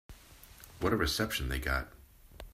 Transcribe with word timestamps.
What 0.79 0.93
a 0.93 0.97
reception 0.97 1.49
they 1.49 1.59
got. 1.59 1.89